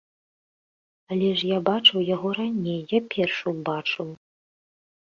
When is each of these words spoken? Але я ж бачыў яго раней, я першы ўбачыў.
Але 1.15 1.27
я 1.29 1.35
ж 1.41 1.59
бачыў 1.69 2.09
яго 2.15 2.27
раней, 2.41 2.81
я 2.97 3.07
першы 3.17 3.45
ўбачыў. 3.59 4.07